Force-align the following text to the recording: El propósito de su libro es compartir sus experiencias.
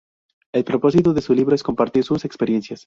El 0.51 0.63
propósito 0.63 1.13
de 1.13 1.21
su 1.21 1.35
libro 1.35 1.53
es 1.53 1.61
compartir 1.61 2.03
sus 2.03 2.25
experiencias. 2.25 2.79